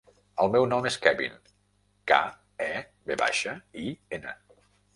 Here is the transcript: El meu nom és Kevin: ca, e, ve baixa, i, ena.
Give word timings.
El 0.45 0.47
meu 0.53 0.63
nom 0.71 0.87
és 0.89 0.95
Kevin: 1.03 1.35
ca, 2.13 2.21
e, 2.71 2.73
ve 3.11 3.19
baixa, 3.25 3.57
i, 3.87 3.97
ena. 4.19 4.35